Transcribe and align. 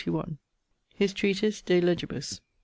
]<_His 0.99 1.13
treatise 1.13 1.61
De 1.61 1.79
Legibus. 1.79 2.41